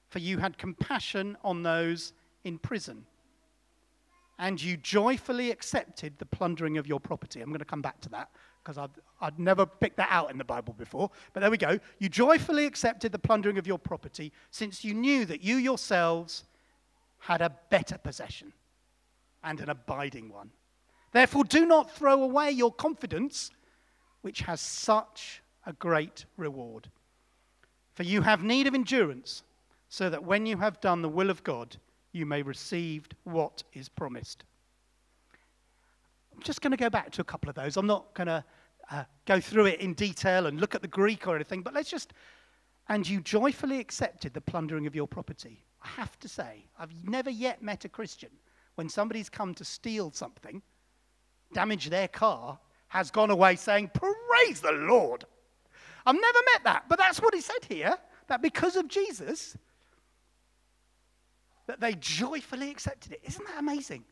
[0.08, 2.12] For you had compassion on those
[2.44, 3.06] in prison,
[4.38, 7.40] and you joyfully accepted the plundering of your property.
[7.40, 8.30] I'm going to come back to that
[8.62, 11.10] because I'd, I'd never picked that out in the Bible before.
[11.32, 11.78] But there we go.
[11.98, 16.44] You joyfully accepted the plundering of your property since you knew that you yourselves
[17.18, 18.52] had a better possession
[19.42, 20.50] and an abiding one.
[21.12, 23.50] Therefore, do not throw away your confidence,
[24.22, 26.90] which has such a great reward.
[27.94, 29.42] For you have need of endurance,
[29.88, 31.76] so that when you have done the will of God,
[32.12, 34.44] you may receive what is promised.
[36.34, 37.76] I'm just going to go back to a couple of those.
[37.76, 38.44] I'm not going to
[38.90, 41.90] uh, go through it in detail and look at the Greek or anything, but let's
[41.90, 42.12] just.
[42.88, 45.64] And you joyfully accepted the plundering of your property.
[45.82, 48.28] I have to say, I've never yet met a Christian
[48.74, 50.60] when somebody's come to steal something,
[51.52, 55.24] damage their car, has gone away saying, Praise the Lord.
[56.06, 57.96] I've never met that, but that's what he said here
[58.28, 59.56] that because of Jesus,
[61.66, 63.20] that they joyfully accepted it.
[63.24, 64.04] Isn't that amazing?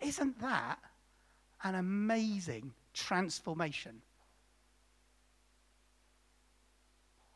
[0.00, 0.78] Isn't that
[1.64, 4.00] an amazing transformation?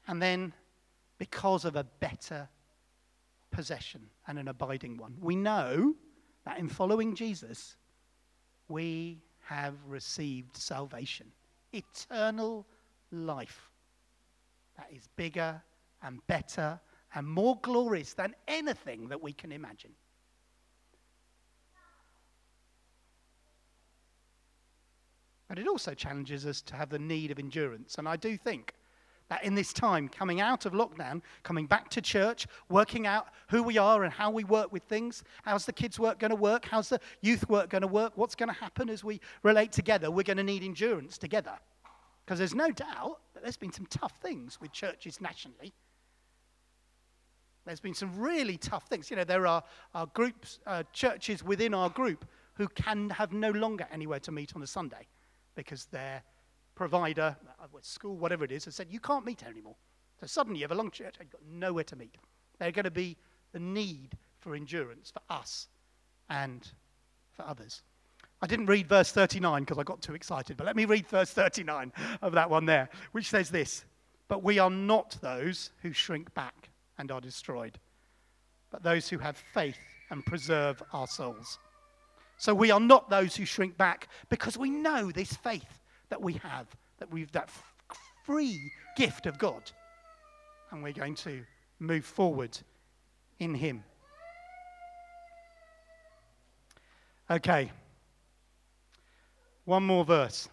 [0.07, 0.53] and then
[1.19, 2.49] because of a better
[3.51, 5.17] possession and an abiding one.
[5.21, 5.95] We know
[6.45, 7.77] that in following Jesus,
[8.69, 11.27] we have received salvation,
[11.73, 12.67] eternal
[13.13, 13.71] life
[14.77, 15.63] that is bigger
[16.03, 16.81] and better
[17.15, 19.93] and more glorious than anything that we can imagine.
[25.49, 27.97] But it also challenges us to have the need of endurance.
[27.99, 28.73] And I do think
[29.29, 33.63] that in this time, coming out of lockdown, coming back to church, working out who
[33.63, 36.65] we are and how we work with things, how's the kids' work going to work,
[36.65, 40.11] how's the youth work going to work, what's going to happen as we relate together,
[40.11, 41.59] we're going to need endurance together.
[42.25, 45.73] Because there's no doubt that there's been some tough things with churches nationally.
[47.65, 49.11] There's been some really tough things.
[49.11, 49.63] You know, there are,
[49.95, 54.55] are groups, uh, churches within our group who can have no longer anywhere to meet
[54.55, 55.07] on a Sunday
[55.55, 56.23] because their
[56.75, 59.77] provider, uh, school, whatever it is, has said, you can't meet anymore.
[60.21, 62.17] So suddenly you have a long church and you've got nowhere to meet.
[62.59, 63.17] There's going to be
[63.53, 65.69] the need for endurance for us
[66.29, 66.69] and
[67.31, 67.83] for others.
[68.43, 71.31] I didn't read verse 39 because I got too excited, but let me read verse
[71.31, 73.85] 39 of that one there, which says this
[74.27, 77.79] But we are not those who shrink back and are destroyed,
[78.73, 79.79] but those who have faith
[80.11, 81.61] and preserve our souls.
[82.37, 85.79] So we are not those who shrink back because we know this faith
[86.09, 86.67] that we have,
[86.99, 87.49] that we've that
[88.27, 89.71] free gift of God.
[90.73, 91.45] And we're going to
[91.79, 92.59] move forward
[93.39, 93.85] in Him.
[97.31, 97.71] Okay.
[99.73, 100.51] One more verse.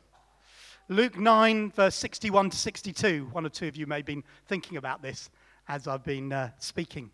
[0.88, 3.28] Luke 9, verse 61 to 62.
[3.34, 5.30] One or two of you may have been thinking about this
[5.68, 7.12] as I've been uh, speaking.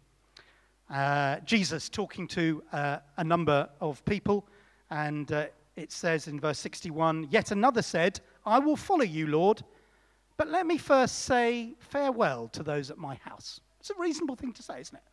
[0.88, 4.48] Uh, Jesus talking to uh, a number of people
[4.92, 9.64] and uh, it says in verse 61 Yet another said, I will follow you, Lord,
[10.38, 13.62] but let me first say farewell to those at my house.
[13.80, 15.04] It's a reasonable thing to say, isn't it?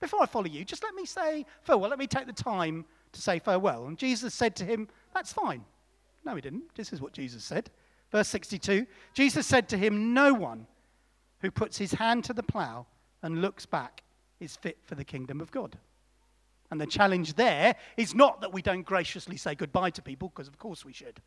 [0.00, 1.90] Before I follow you, just let me say farewell.
[1.90, 3.84] Let me take the time to say farewell.
[3.84, 5.66] And Jesus said to him, That's fine.
[6.24, 6.74] No, he didn't.
[6.74, 7.70] This is what Jesus said.
[8.10, 10.66] Verse 62 Jesus said to him, No one
[11.40, 12.86] who puts his hand to the plow
[13.22, 14.02] and looks back
[14.40, 15.76] is fit for the kingdom of God.
[16.70, 20.48] And the challenge there is not that we don't graciously say goodbye to people, because
[20.48, 21.20] of course we should,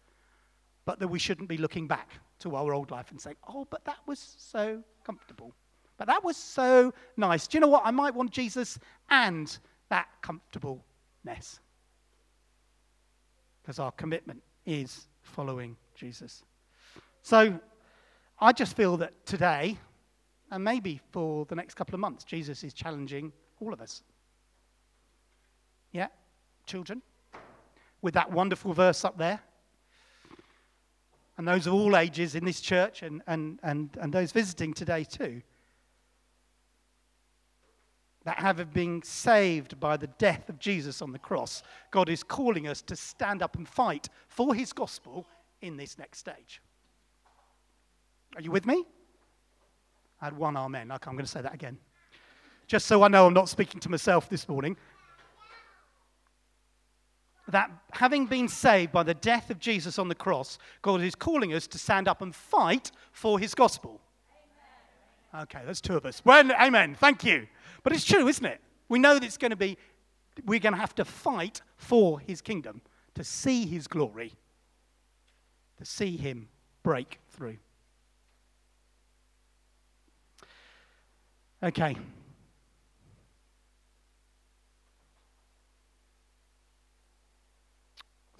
[0.85, 3.83] but that we shouldn't be looking back to our old life and saying, oh, but
[3.85, 5.53] that was so comfortable.
[5.97, 7.47] But that was so nice.
[7.47, 7.83] Do you know what?
[7.85, 9.55] I might want Jesus and
[9.89, 11.59] that comfortableness.
[13.61, 16.43] Because our commitment is following Jesus.
[17.21, 17.59] So
[18.39, 19.77] I just feel that today,
[20.49, 24.03] and maybe for the next couple of months, Jesus is challenging all of us.
[25.91, 26.07] Yeah,
[26.65, 27.01] children,
[28.01, 29.39] with that wonderful verse up there.
[31.37, 35.03] And those of all ages in this church and, and, and, and those visiting today
[35.03, 35.41] too.
[38.23, 42.67] That have been saved by the death of Jesus on the cross, God is calling
[42.67, 45.25] us to stand up and fight for his gospel
[45.61, 46.61] in this next stage.
[48.35, 48.85] Are you with me?
[50.21, 50.91] I had one amen.
[50.91, 51.79] I'm going to say that again.
[52.67, 54.77] Just so I know I'm not speaking to myself this morning
[57.51, 61.53] that having been saved by the death of Jesus on the cross, God is calling
[61.53, 63.99] us to stand up and fight for his gospel.
[65.33, 66.21] Okay, that's two of us.
[66.25, 66.95] Well, amen.
[66.95, 67.47] Thank you.
[67.83, 68.61] But it's true, isn't it?
[68.89, 69.77] We know that it's going to be,
[70.45, 72.81] we're going to have to fight for his kingdom,
[73.15, 74.33] to see his glory,
[75.77, 76.49] to see him
[76.83, 77.57] break through.
[81.63, 81.95] Okay.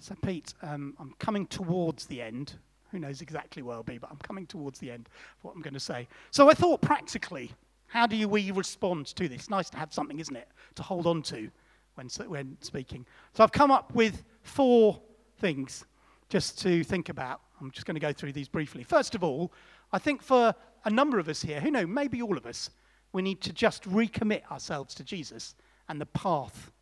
[0.00, 2.54] So, Pete, um, I'm coming towards the end.
[2.90, 5.62] Who knows exactly where I'll be, but I'm coming towards the end of what I'm
[5.62, 6.08] going to say.
[6.32, 7.52] So, I thought practically,
[7.92, 9.50] how do we respond to this?
[9.50, 11.50] Nice to have something, isn't it, to hold on to
[11.94, 13.06] when, when speaking.
[13.34, 15.00] So, I've come up with four
[15.38, 15.84] things
[16.28, 17.40] just to think about.
[17.60, 18.82] I'm just going to go through these briefly.
[18.82, 19.52] First of all,
[19.92, 22.70] I think for a number of us here, who know, maybe all of us,
[23.12, 25.54] we need to just recommit ourselves to Jesus
[25.88, 26.72] and the path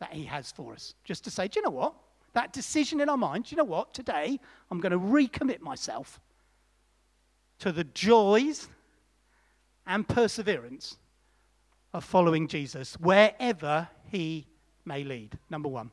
[0.00, 0.94] that he has for us.
[1.02, 1.94] Just to say, do you know what?
[2.38, 3.92] that decision in our mind, do you know what?
[3.92, 4.38] Today,
[4.70, 6.20] I'm going to recommit myself
[7.58, 8.68] to the joys
[9.88, 10.98] and perseverance
[11.92, 14.46] of following Jesus wherever he
[14.84, 15.36] may lead.
[15.50, 15.90] Number one.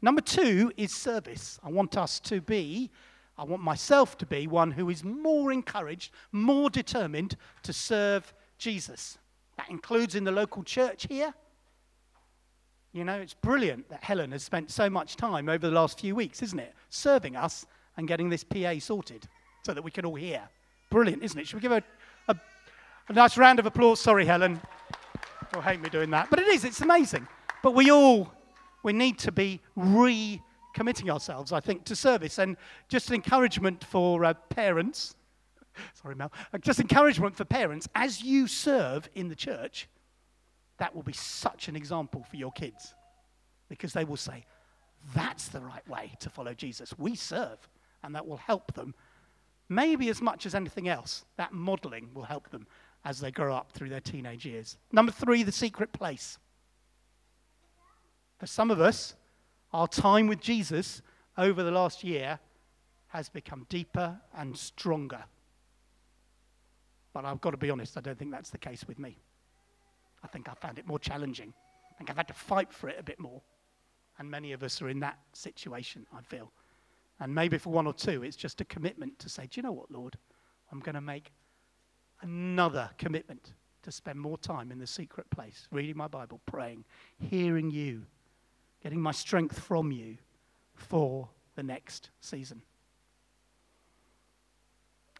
[0.00, 1.58] Number two is service.
[1.64, 2.90] I want us to be,
[3.36, 9.18] I want myself to be one who is more encouraged, more determined to serve Jesus.
[9.56, 11.34] That includes in the local church here
[12.92, 16.14] you know, it's brilliant that Helen has spent so much time over the last few
[16.14, 16.74] weeks, isn't it?
[16.88, 19.28] Serving us and getting this PA sorted
[19.64, 20.42] so that we can all hear.
[20.90, 21.46] Brilliant, isn't it?
[21.46, 21.82] Should we give her a,
[23.08, 24.02] A nice round of applause.
[24.02, 24.60] Sorry, Helen.
[25.54, 26.28] You'll hate me doing that.
[26.28, 27.26] But it is, it's amazing.
[27.62, 28.30] But we all,
[28.82, 32.38] we need to be recommitting ourselves, I think, to service.
[32.38, 32.58] And
[32.90, 35.16] just an encouragement for uh, parents.
[35.94, 36.30] Sorry, Mel.
[36.52, 37.88] Uh, just encouragement for parents.
[37.94, 39.88] As you serve in the church,
[40.76, 42.94] that will be such an example for your kids.
[43.70, 44.44] Because they will say,
[45.14, 46.92] that's the right way to follow Jesus.
[46.98, 47.56] We serve,
[48.02, 48.94] and that will help them.
[49.70, 52.66] Maybe as much as anything else, that modeling will help them
[53.08, 54.76] as they grow up through their teenage years.
[54.92, 56.36] Number three, the secret place.
[58.38, 59.16] For some of us,
[59.72, 61.00] our time with Jesus
[61.38, 62.38] over the last year
[63.06, 65.24] has become deeper and stronger.
[67.14, 69.16] But I've got to be honest, I don't think that's the case with me.
[70.22, 71.54] I think I found it more challenging.
[71.90, 73.40] I think I've had to fight for it a bit more.
[74.18, 76.52] And many of us are in that situation, I feel.
[77.20, 79.72] And maybe for one or two, it's just a commitment to say, Do you know
[79.72, 80.18] what, Lord?
[80.70, 81.32] I'm going to make
[82.22, 86.84] another commitment to spend more time in the secret place, reading my Bible, praying,
[87.18, 88.04] hearing you,
[88.82, 90.16] getting my strength from you
[90.74, 92.62] for the next season.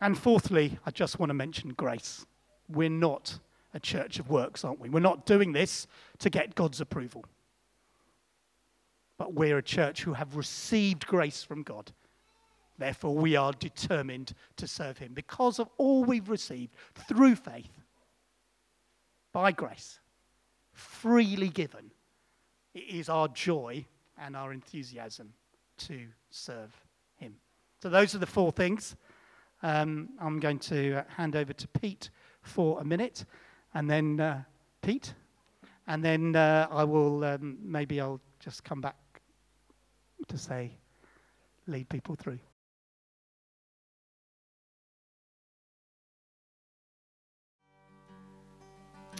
[0.00, 2.24] And fourthly, I just want to mention grace.
[2.68, 3.38] We're not
[3.74, 4.88] a church of works, aren't we?
[4.88, 5.86] We're not doing this
[6.20, 7.24] to get God's approval.
[9.16, 11.92] But we're a church who have received grace from God
[12.78, 17.72] Therefore, we are determined to serve him because of all we've received through faith,
[19.32, 19.98] by grace,
[20.72, 21.90] freely given.
[22.74, 23.84] It is our joy
[24.16, 25.32] and our enthusiasm
[25.78, 26.74] to serve
[27.16, 27.34] him.
[27.82, 28.94] So, those are the four things.
[29.62, 32.10] Um, I'm going to hand over to Pete
[32.42, 33.24] for a minute,
[33.74, 34.42] and then uh,
[34.82, 35.14] Pete,
[35.88, 38.96] and then uh, I will um, maybe I'll just come back
[40.28, 40.70] to say,
[41.66, 42.38] lead people through.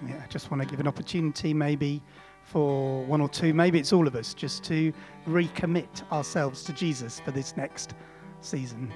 [0.07, 2.03] Yeah, I just want to give an opportunity maybe
[2.45, 4.93] for one or two, maybe it's all of us, just to
[5.29, 7.95] recommit ourselves to Jesus for this next
[8.41, 8.93] season.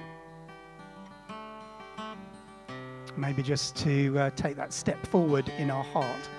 [3.15, 6.29] Maybe just to uh, take that step forward in our heart.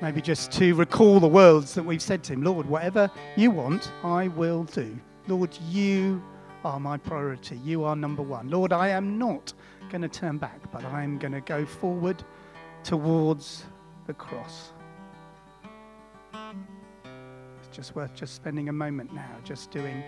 [0.00, 3.92] Maybe just to recall the words that we've said to Him Lord, whatever you want,
[4.04, 4.96] I will do.
[5.26, 6.22] Lord, you
[6.64, 7.56] are my priority.
[7.58, 8.48] You are number one.
[8.48, 9.52] Lord, I am not
[9.90, 12.22] going to turn back, but I am going to go forward
[12.84, 13.64] towards
[14.06, 14.72] the cross.
[16.32, 20.02] It's just worth just spending a moment now, just doing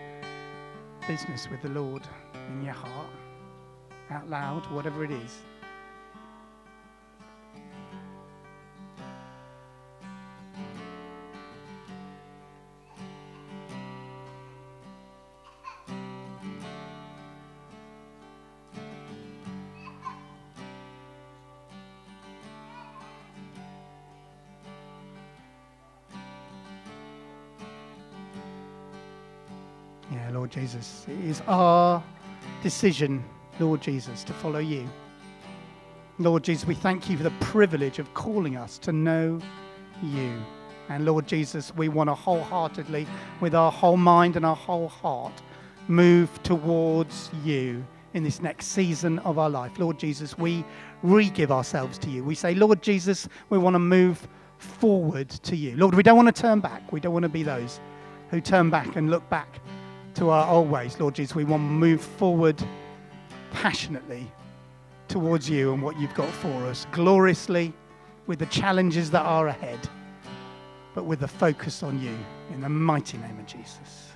[1.07, 2.03] business with the Lord
[2.49, 3.11] in your heart,
[4.11, 5.43] out loud, whatever it is.
[30.41, 31.05] Lord Jesus.
[31.07, 32.03] It is our
[32.63, 33.23] decision,
[33.59, 34.89] Lord Jesus, to follow you.
[36.19, 39.39] Lord Jesus, we thank you for the privilege of calling us to know
[40.03, 40.33] you.
[40.89, 43.07] And Lord Jesus, we want to wholeheartedly,
[43.43, 45.43] with our whole mind and our whole heart,
[45.89, 47.85] move towards you
[48.15, 49.79] in this next season of our life.
[49.79, 50.65] Lord Jesus, we
[51.03, 52.25] re give ourselves to you.
[52.25, 54.27] We say, Lord Jesus, we want to move
[54.57, 55.77] forward to you.
[55.77, 56.91] Lord, we don't want to turn back.
[56.93, 57.79] We don't want to be those
[58.31, 59.61] who turn back and look back
[60.15, 61.35] to our old ways, Lord Jesus.
[61.35, 62.63] We want to move forward
[63.53, 64.31] passionately
[65.09, 67.73] towards you and what you've got for us, gloriously,
[68.27, 69.79] with the challenges that are ahead,
[70.95, 72.17] but with the focus on you.
[72.53, 74.10] In the mighty name of Jesus.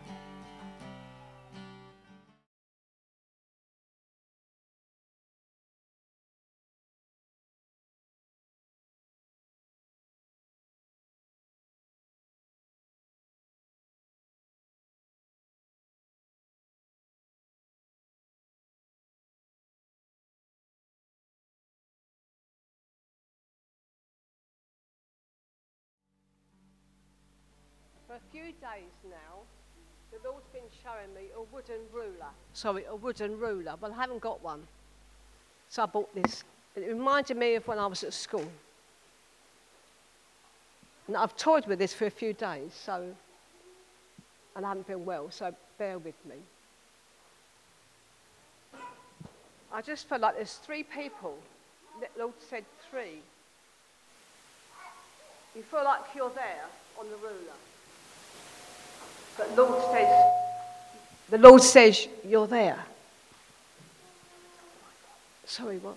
[28.45, 29.41] Few days now,
[30.13, 32.29] the Lord's been showing me a wooden ruler.
[32.53, 33.75] Sorry, a wooden ruler.
[33.81, 34.63] Well, I haven't got one.
[35.71, 36.45] So I bought this.
[36.77, 38.47] It reminded me of when I was at school.
[41.07, 43.15] And I've toyed with this for a few days, so,
[44.57, 46.37] and I haven't been well, so bear with me.
[49.73, 51.39] I just feel like there's three people.
[52.01, 53.23] The Lord said three.
[55.57, 56.67] You feel like you're there
[56.99, 57.57] on the ruler.
[59.37, 60.33] But Lord says,
[61.31, 62.79] the Lord says you're there.
[65.47, 65.97] Sorry, what?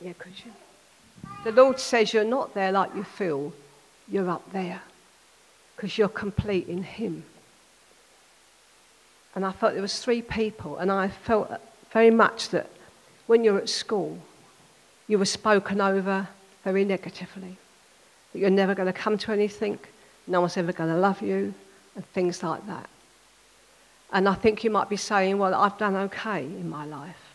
[0.00, 0.52] Yeah, could you?
[1.44, 3.52] The Lord says you're not there like you feel,
[4.08, 4.80] you're up there
[5.76, 7.24] because you're complete in Him.
[9.34, 11.52] And I felt there was three people, and I felt
[11.92, 12.68] very much that
[13.26, 14.18] when you're at school,
[15.06, 16.26] you were spoken over
[16.64, 17.56] very negatively.
[18.32, 19.78] That you're never going to come to anything,
[20.26, 21.54] no one's ever going to love you,
[21.98, 22.88] and things like that.
[24.12, 27.34] And I think you might be saying, Well, I've done okay in my life.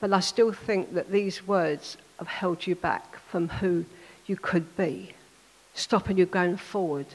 [0.00, 3.84] But I still think that these words have held you back from who
[4.26, 5.12] you could be,
[5.74, 7.06] stopping you going forward,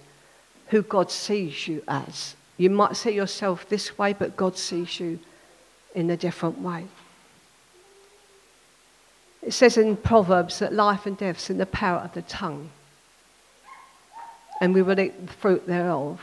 [0.68, 2.36] who God sees you as.
[2.58, 5.20] You might see yourself this way, but God sees you
[5.96, 6.86] in a different way.
[9.42, 12.70] It says in Proverbs that life and death is in the power of the tongue.
[14.62, 16.20] And we will eat the fruit thereof.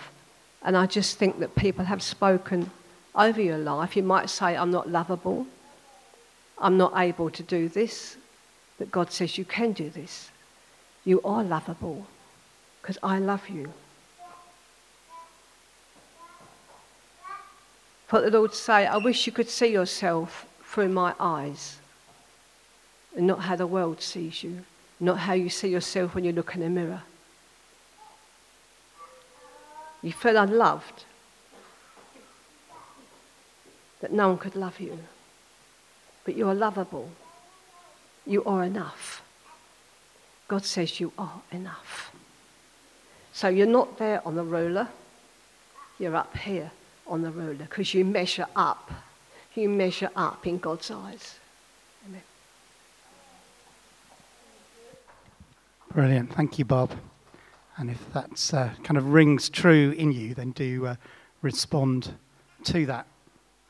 [0.67, 2.73] And I just think that people have spoken
[3.15, 3.97] over your life.
[3.97, 5.47] You might say, I'm not lovable.
[6.59, 8.17] I'm not able to do this.
[8.77, 10.31] But God says, You can do this.
[11.05, 12.09] You are lovable
[12.83, 13.73] because I love you.
[18.09, 21.79] For the Lord say, I wish you could see yourself through my eyes
[23.17, 24.65] and not how the world sees you,
[24.99, 27.03] not how you see yourself when you look in a mirror.
[30.07, 31.03] You feel unloved,
[34.01, 35.01] that no one could love you,
[36.25, 37.11] but you are lovable.
[38.25, 39.25] You are enough.
[40.47, 42.13] God says you are enough.
[43.33, 44.87] So you're not there on the roller,
[45.99, 46.71] you're up here
[47.09, 48.93] on the roller because you measure up.
[49.57, 51.35] You measure up in God's eyes.
[52.07, 52.23] Amen.
[55.93, 56.33] Brilliant.
[56.33, 56.93] Thank you, Bob.
[57.79, 60.97] And if that uh, kind of rings true in you, then do uh,
[61.43, 62.15] respond
[62.65, 63.07] to that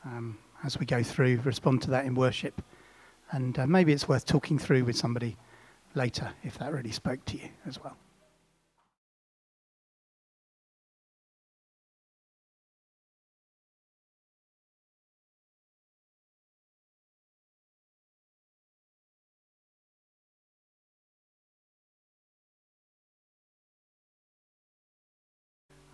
[0.05, 2.61] um, as we go through, respond to that in worship.
[3.31, 5.35] And uh, maybe it's worth talking through with somebody
[5.93, 7.97] later if that really spoke to you as well.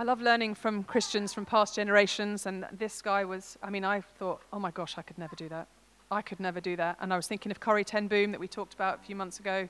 [0.03, 4.01] I love learning from Christians from past generations, and this guy was, I mean, I
[4.01, 5.69] thought, oh my gosh, I could never do that.
[6.11, 6.97] I could never do that.
[6.99, 9.39] And I was thinking of Corrie Ten Boom that we talked about a few months
[9.39, 9.69] ago.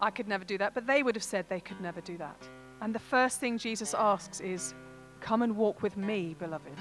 [0.00, 2.48] I could never do that, but they would have said they could never do that.
[2.80, 4.74] And the first thing Jesus asks is,
[5.20, 6.80] Come and walk with me, beloved.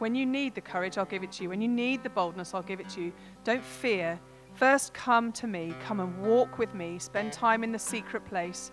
[0.00, 1.50] When you need the courage, I'll give it to you.
[1.50, 3.12] When you need the boldness, I'll give it to you.
[3.44, 4.18] Don't fear.
[4.54, 5.72] First, come to me.
[5.86, 6.98] Come and walk with me.
[6.98, 8.72] Spend time in the secret place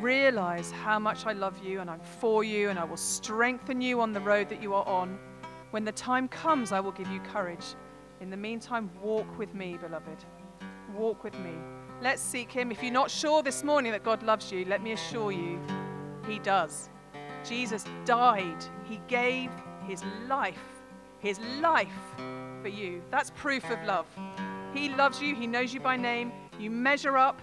[0.00, 4.00] realize how much I love you and I'm for you and I will strengthen you
[4.00, 5.18] on the road that you are on.
[5.70, 7.74] When the time comes, I will give you courage.
[8.20, 10.24] In the meantime, walk with me, beloved.
[10.94, 11.52] Walk with me.
[12.02, 12.70] Let's seek Him.
[12.70, 15.60] If you're not sure this morning that God loves you, let me assure you,
[16.26, 16.88] He does.
[17.44, 19.50] Jesus died, He gave
[19.86, 20.82] His life,
[21.18, 21.88] His life
[22.62, 23.02] for you.
[23.10, 24.06] That's proof of love.
[24.74, 26.32] He loves you, He knows you by name.
[26.58, 27.40] You measure up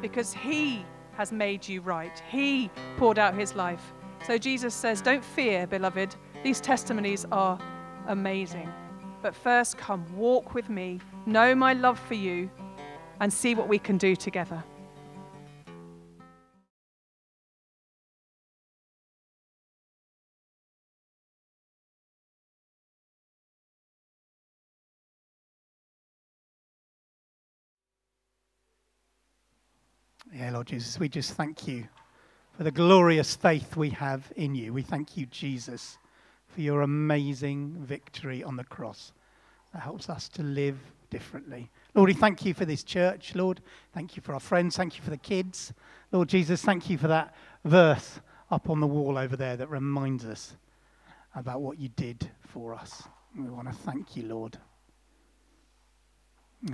[0.00, 0.84] because He
[1.16, 2.22] has made you right.
[2.30, 3.92] He poured out his life.
[4.26, 6.14] So Jesus says, Don't fear, beloved.
[6.42, 7.58] These testimonies are
[8.06, 8.72] amazing.
[9.22, 12.50] But first, come walk with me, know my love for you,
[13.20, 14.62] and see what we can do together.
[30.38, 31.88] Yeah, Lord Jesus, we just thank you
[32.58, 34.70] for the glorious faith we have in you.
[34.70, 35.96] We thank you, Jesus,
[36.48, 39.14] for your amazing victory on the cross
[39.72, 40.78] that helps us to live
[41.08, 41.70] differently.
[41.94, 43.62] Lord, we thank you for this church, Lord.
[43.94, 44.76] Thank you for our friends.
[44.76, 45.72] Thank you for the kids.
[46.12, 47.34] Lord Jesus, thank you for that
[47.64, 48.20] verse
[48.50, 50.54] up on the wall over there that reminds us
[51.34, 53.04] about what you did for us.
[53.34, 54.58] We want to thank you, Lord.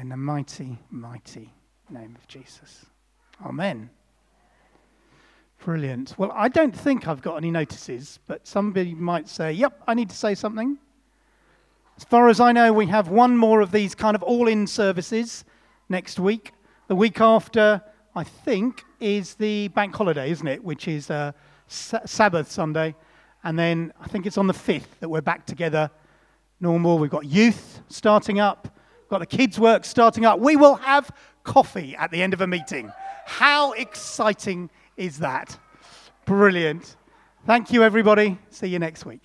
[0.00, 1.52] In the mighty, mighty
[1.88, 2.86] name of Jesus.
[3.44, 3.90] Amen.
[5.64, 6.14] Brilliant.
[6.18, 10.10] Well, I don't think I've got any notices, but somebody might say, yep, I need
[10.10, 10.76] to say something.
[11.96, 14.66] As far as I know, we have one more of these kind of all in
[14.66, 15.44] services
[15.88, 16.52] next week.
[16.88, 17.80] The week after,
[18.16, 20.64] I think, is the bank holiday, isn't it?
[20.64, 21.30] Which is uh,
[21.68, 22.96] Sabbath Sunday.
[23.44, 25.90] And then I think it's on the 5th that we're back together
[26.60, 26.98] normal.
[26.98, 28.76] We've got youth starting up,
[29.08, 30.40] got the kids' work starting up.
[30.40, 31.10] We will have
[31.44, 32.92] coffee at the end of a meeting.
[33.24, 35.58] How exciting is that?
[36.24, 36.96] Brilliant.
[37.46, 38.38] Thank you, everybody.
[38.50, 39.22] See you next week.